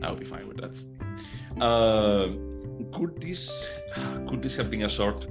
[0.03, 0.81] I'll be fine with that.
[1.61, 2.29] Uh,
[2.93, 3.67] could this
[4.27, 5.27] could this have been a short?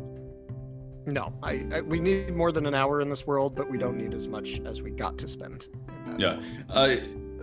[1.06, 3.96] No, I, I we need more than an hour in this world, but we don't
[3.96, 5.66] need as much as we got to spend.
[6.18, 7.02] Yeah, I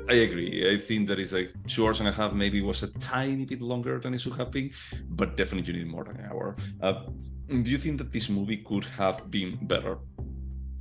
[0.09, 0.69] I agree.
[0.73, 2.33] I think that is like two hours and a half.
[2.33, 4.71] Maybe was a tiny bit longer than it should have been,
[5.09, 6.55] but definitely you need more than an hour.
[6.81, 7.03] Uh,
[7.47, 9.97] do you think that this movie could have been better?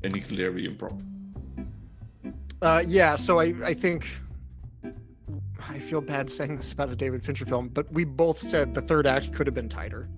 [0.03, 0.99] Any clear pro?
[2.61, 4.07] Uh, yeah, so I, I think
[5.69, 8.83] I feel bad saying this about a David Fincher film, but we both said the
[8.83, 10.09] third act could have been tighter.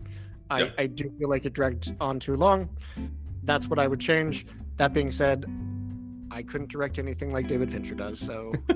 [0.51, 0.75] I, Yep.
[0.79, 2.69] I do feel like it dragged on too long.
[3.45, 4.47] That's what I would change.
[4.77, 5.47] That being said,
[6.31, 8.53] I couldn't direct anything like David Fincher does, so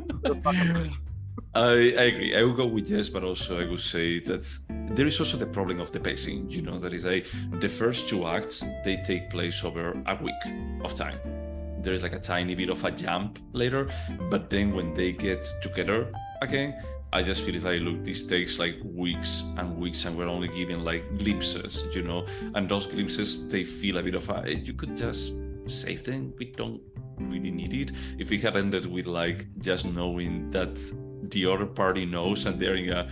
[1.54, 2.36] I, I agree.
[2.36, 5.46] I will go with yes, but also I would say that there is also the
[5.46, 6.50] problem of the pacing.
[6.50, 7.26] You know, that is like
[7.60, 11.18] the first two acts they take place over a week of time.
[11.80, 13.88] There is like a tiny bit of a jump later,
[14.30, 18.76] but then when they get together again, I just feel like, look, this takes like
[18.84, 23.64] weeks and weeks, and we're only giving like glimpses, you know, and those glimpses they
[23.64, 24.54] feel a bit of a.
[24.54, 25.32] You could just
[25.66, 26.34] save them.
[26.38, 26.80] We don't
[27.18, 27.92] really need it.
[28.18, 30.78] If we had ended with like just knowing that
[31.30, 33.08] the other party knows and they're in a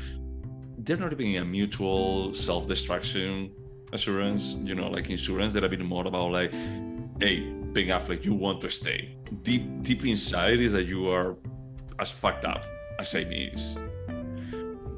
[0.78, 3.50] they're not even in a mutual self-destruction
[3.92, 6.52] assurance you know like insurance they're a bit more about like
[7.20, 7.40] hey
[7.72, 11.36] Ben Affleck you want to stay deep deep inside is that you are
[11.98, 12.62] as fucked up
[12.98, 13.76] as Amy is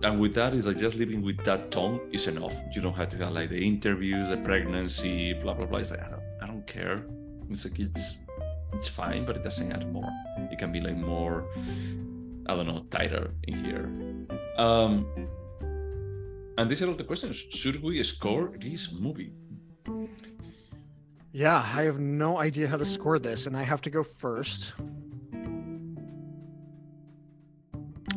[0.03, 3.09] and with that is like just living with that tone is enough you don't have
[3.09, 6.47] to have like the interviews the pregnancy blah blah blah it's like I don't, I
[6.47, 7.05] don't care
[7.51, 8.15] it's like it's
[8.75, 10.11] it's fine but it doesn't add more
[10.53, 11.49] it can be like more
[12.49, 13.91] I don't know, tighter in here.
[14.57, 15.07] Um,
[16.57, 17.37] and these are all the questions.
[17.37, 19.33] Should we score this movie?
[21.33, 24.73] yeah, I have no idea how to score this, and I have to go first.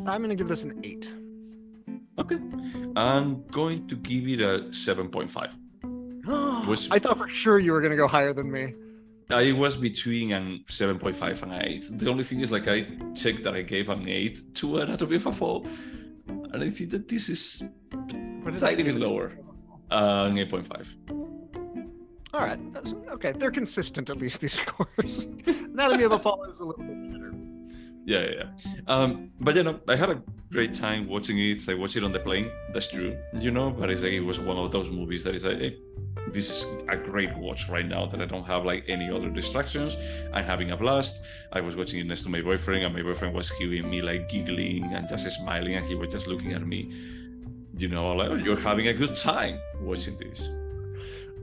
[0.06, 1.10] I'm gonna give this an eight.
[2.18, 2.38] Okay.
[2.96, 6.68] I'm going to give it a 7.5.
[6.68, 8.74] Was- I thought for sure you were gonna go higher than me.
[9.30, 11.99] I was between an 7.5 and an 8.
[11.99, 12.82] The only thing is, like, I
[13.16, 15.66] checked that I gave an 8 to Anatomy of a Fall.
[16.28, 17.64] And I think that this is
[18.41, 19.32] What a tiny bit lower.
[19.89, 20.88] Uh, an 8.5.
[22.34, 22.60] All right.
[23.10, 25.28] Okay, they're consistent at least these scores.
[25.45, 27.34] Anatomy of a Fall is a little bit better.
[28.06, 28.43] Yeah, yeah.
[28.88, 30.22] Um, but you know, I had a
[30.52, 31.70] great time watching it.
[31.70, 32.52] I watched it on the plane.
[32.74, 33.70] That's true, you know.
[33.70, 35.78] But it's like it was one of those movies that is like, hey,
[36.34, 39.97] this is a great watch right now that I don't have like any other distractions.
[40.34, 41.24] I'm having a blast.
[41.54, 44.30] I was watching it next to my boyfriend, and my boyfriend was hearing me like
[44.30, 46.91] giggling and just smiling, and he was just looking at me.
[47.78, 50.49] You know, like oh, you're having a good time watching this.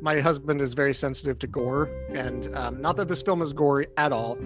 [0.00, 3.86] My husband is very sensitive to gore, and um, not that this film is gory
[3.96, 4.38] at all,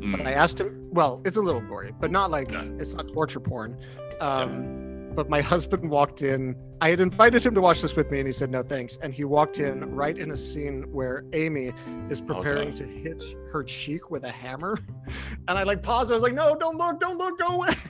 [0.00, 0.26] but Mm.
[0.26, 0.88] I asked him.
[0.90, 2.64] Well, it's a little gory, but not like Yeah.
[2.78, 3.76] it's not torture porn.
[4.20, 6.54] Um, but my husband walked in.
[6.80, 8.98] I had invited him to watch this with me, and he said no thanks.
[9.02, 11.72] And he walked in right in a scene where Amy
[12.08, 12.78] is preparing Okay.
[12.80, 13.22] to hit
[13.52, 14.78] her cheek with a hammer,
[15.48, 16.10] and I like paused.
[16.12, 17.74] I was like, "No, don't look, don't look, go away."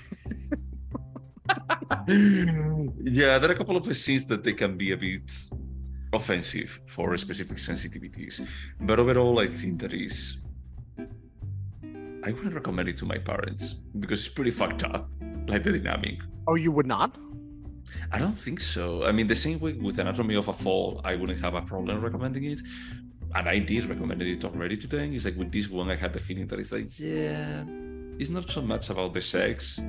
[2.08, 5.30] yeah, there are a couple of scenes that they can be a bit
[6.12, 8.46] offensive for specific sensitivities.
[8.80, 10.38] But overall, I think that is.
[12.28, 15.08] I wouldn't recommend it to my parents because it's pretty fucked up,
[15.46, 16.18] like the dynamic.
[16.46, 17.16] oh, you would not?
[18.12, 19.04] I don't think so.
[19.04, 22.02] I mean, the same way with Anatomy of a Fall, I wouldn't have a problem
[22.02, 22.60] recommending it.
[23.34, 25.14] And I did recommend it already to them.
[25.14, 27.64] It's like with this one, I had the feeling that it's like, yeah,
[28.18, 29.80] it's not so much about the sex.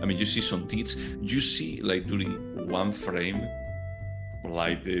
[0.00, 0.96] I mean, you see some tits.
[1.20, 3.46] You see, like, during one frame,
[4.48, 5.00] like the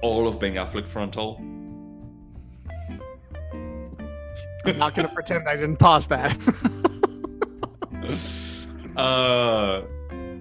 [0.00, 1.38] all of Ben Affleck frontal.
[4.64, 6.36] I'm not gonna pretend I didn't pause that.
[8.96, 9.82] uh,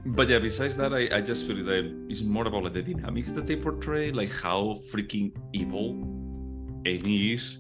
[0.06, 3.32] but yeah, besides that, I, I just feel that it's more about like the dynamics
[3.34, 5.92] that they portray, like how freaking evil
[6.86, 7.60] Amy is.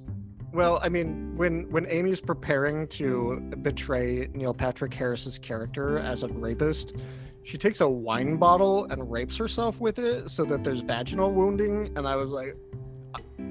[0.51, 6.27] Well, I mean, when when Amy's preparing to betray Neil Patrick Harris's character as a
[6.27, 6.93] rapist,
[7.43, 11.93] she takes a wine bottle and rapes herself with it so that there's vaginal wounding.
[11.95, 12.57] And I was like,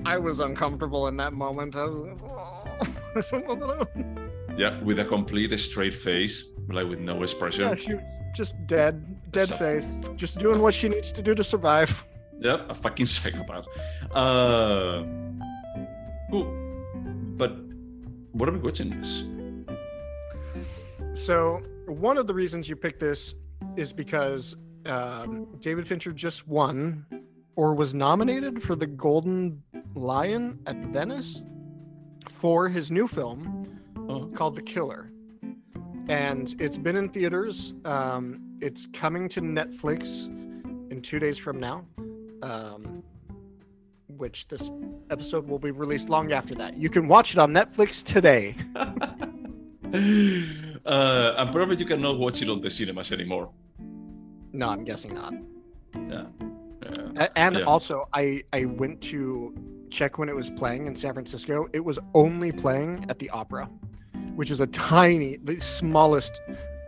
[0.05, 1.77] I was uncomfortable in that moment.
[1.77, 6.89] I was like, oh, I don't that I- Yeah, with a complete straight face, like
[6.89, 7.69] with no expression.
[7.69, 7.95] yeah, she
[8.35, 8.95] just dead,
[9.33, 12.05] dead So- face, just doing what she needs to do to survive.
[12.41, 13.67] Yeah, a fucking psychopath.
[14.13, 15.03] Uh,
[16.31, 16.47] cool.
[17.37, 17.53] But
[18.33, 19.25] what are we watching this?
[21.15, 23.35] So one of the reasons you picked this
[23.77, 24.57] is because
[24.87, 27.05] um, David Fincher just won
[27.57, 29.61] or was nominated for the Golden
[29.95, 31.43] Lion at Venice
[32.39, 33.65] for his new film
[34.09, 35.11] Oh, called The Killer,
[36.09, 37.75] and it's been in theaters.
[37.85, 40.27] Um, it's coming to Netflix
[40.91, 41.85] in two days from now.
[42.43, 43.03] Um,
[44.17, 44.71] which this
[45.11, 46.77] episode will be released long after that.
[46.79, 48.55] You can watch it on Netflix today.
[50.87, 53.51] uh, and probably you cannot watch it on the cinemas anymore.
[54.53, 55.35] No, I'm guessing not.
[56.09, 56.25] Yeah.
[57.15, 57.29] yeah.
[57.37, 57.63] And Yeah.
[57.65, 59.55] also, I I went to
[59.89, 61.67] check when it was playing in San Francisco.
[61.73, 63.69] It was only playing at the Opera,
[64.35, 66.41] which is a tiny, the smallest,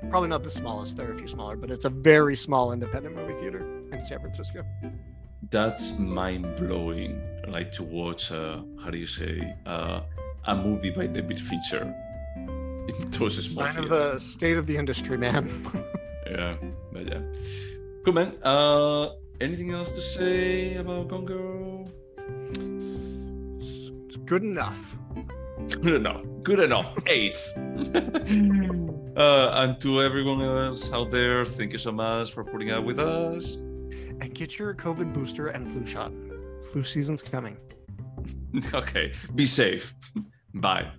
[0.08, 0.96] probably not the smallest.
[0.96, 3.60] There are a few smaller, but it's a very small independent movie theater
[3.92, 4.64] in San Francisco.
[5.50, 7.20] That's mind blowing.
[7.48, 10.02] Like to watch, uh, how do you say, uh,
[10.44, 11.92] a movie by David Fincher.
[12.36, 15.48] In those small Sign of the state of the industry, man.
[16.30, 16.54] Yeah,
[16.92, 17.22] but yeah.
[18.04, 18.36] Good man.
[18.44, 21.88] Uh, anything else to say about Gone Girl?
[24.30, 24.96] It's, it's good enough.
[25.82, 26.24] Good enough.
[26.42, 26.96] Good enough.
[27.06, 27.38] Eight.
[29.16, 32.98] uh, and to everyone else out there, thank you so much for putting up with
[32.98, 33.54] us.
[33.54, 36.12] And get your COVID booster and flu shot.
[36.70, 37.56] Flu season's coming.
[38.74, 39.94] Okay, be safe.
[40.54, 40.90] Bye.